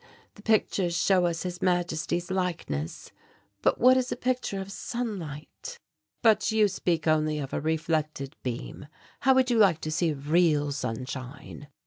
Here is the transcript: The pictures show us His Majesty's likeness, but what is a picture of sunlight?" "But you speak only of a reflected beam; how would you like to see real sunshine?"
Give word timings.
The 0.33 0.41
pictures 0.41 0.97
show 0.97 1.27
us 1.27 1.43
His 1.43 1.61
Majesty's 1.61 2.31
likeness, 2.31 3.11
but 3.61 3.79
what 3.79 3.97
is 3.97 4.11
a 4.11 4.15
picture 4.15 4.59
of 4.59 4.71
sunlight?" 4.71 5.77
"But 6.23 6.51
you 6.51 6.67
speak 6.69 7.05
only 7.05 7.37
of 7.37 7.53
a 7.53 7.61
reflected 7.61 8.35
beam; 8.41 8.87
how 9.19 9.35
would 9.35 9.51
you 9.51 9.59
like 9.59 9.79
to 9.81 9.91
see 9.91 10.11
real 10.11 10.71
sunshine?" 10.71 11.67